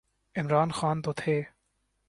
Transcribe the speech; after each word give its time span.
عمران 0.35 0.69
خان 0.77 0.97
تو 1.01 1.11
تھے۔ 1.19 1.41